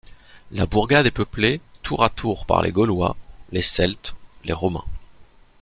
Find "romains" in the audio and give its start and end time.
4.53-4.83